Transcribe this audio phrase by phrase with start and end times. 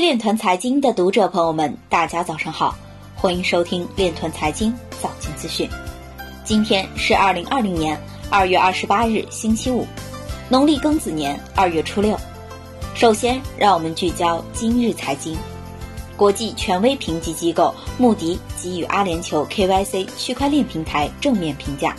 [0.00, 2.74] 链团财经的读者朋友们，大家早上好，
[3.14, 5.68] 欢迎收听链团财经早间资讯。
[6.44, 8.00] 今天是二零二零年
[8.30, 9.86] 二月二十八日，星期五，
[10.48, 12.16] 农历庚子年二月初六。
[12.94, 15.36] 首先，让我们聚焦今日财经。
[16.16, 21.94] 国际权威评级机构穆迪给予阿联酋 KYC 区块链平台正面评价。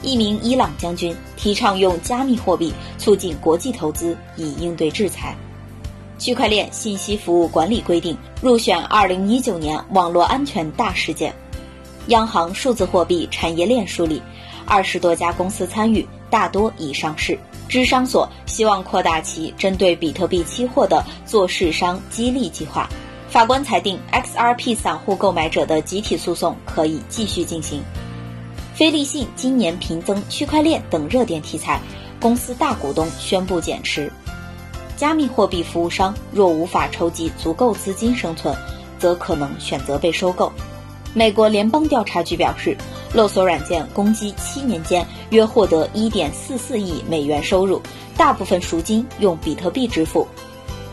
[0.00, 5.36] 一名伊朗将军提倡用加密货币促进国际投资，以应对制裁。
[6.18, 11.34] 区块链信息服务管理规定入选二零一九年网络安全大事件。
[12.08, 14.20] 央行数字货币产业链梳理，
[14.66, 17.38] 二十多家公司参与，大多已上市。
[17.68, 22.88] 芝商所希望扩大其针对比特币期货的做市商激励计划。
[23.28, 27.82] 法官裁定 XRP 散户购买者的集体诉讼可以继续进行。
[28.74, 31.80] 飞利信今年频增区块链等热点题材，
[32.20, 34.12] 公司大股东宣布减持。
[34.96, 38.56] 加密货币服务商若无法筹集足够资金生存，
[38.98, 40.52] 则可能选择被收购。
[41.14, 42.76] 美国联邦调查局表示，
[43.12, 47.82] 勒索软件攻击七年间约获得1.44亿美元收入，
[48.16, 50.26] 大部分赎金用比特币支付。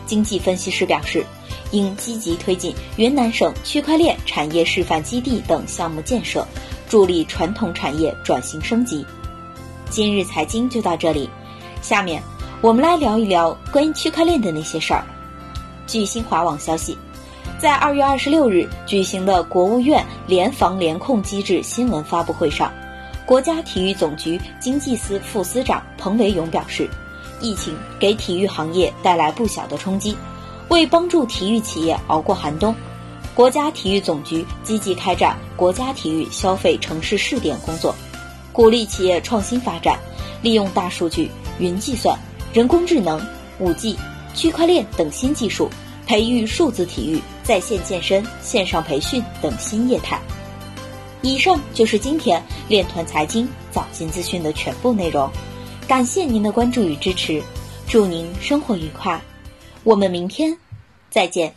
[0.06, 1.24] 经济分析师表示，
[1.70, 6.46] 应积极推进云南省区块链产业示范基地等项目建设，
[6.88, 9.06] 助力传统产业转型升级。
[9.88, 11.30] 今日财经就到这里，
[11.80, 12.22] 下面。
[12.62, 15.02] 我们来聊一聊关于区块链的那些事儿。
[15.86, 16.94] 据新华网消息，
[17.58, 22.70] 在二月二十六日举行的国务院联防联控机制新闻发布会上，
[23.24, 26.86] 国家体育总局经济司副司长彭维勇表示，
[27.40, 30.14] 疫情给体育行业带来不小的冲击，
[30.68, 32.74] 为帮助体育企业熬过寒冬，
[33.34, 37.94] 国家体育总局积极开展国家体育消费城市试点工作，
[38.52, 39.98] 鼓励企业创新发展，
[40.42, 42.14] 利用大数据、云计算。
[42.52, 43.24] 人工智能、
[43.60, 43.96] 五 G、
[44.34, 45.70] 区块链等新技术，
[46.06, 50.20] 培育数字体育、在线健身、线上培训等新业态。
[51.22, 55.30] 以上就是今天链团财经早间资讯的全部内容，
[55.86, 57.40] 感谢您的关注与支持，
[57.86, 59.20] 祝您生活愉快，
[59.84, 60.56] 我们明天
[61.08, 61.54] 再见。